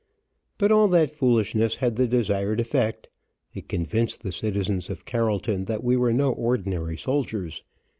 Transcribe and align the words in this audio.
But 0.57 0.71
all 0.71 0.87
that 0.87 1.11
foolishness 1.11 1.75
had 1.75 1.95
the 1.95 2.07
desired 2.07 2.59
effect. 2.59 3.07
It 3.53 3.69
convinced 3.69 4.23
the 4.23 4.31
citizens 4.31 4.89
of 4.89 5.05
Carrollton 5.05 5.65
that 5.65 5.83
we 5.83 5.95
were 5.95 6.11
no 6.11 6.31
ordinary 6.33 6.97
soldiers. 6.97 7.61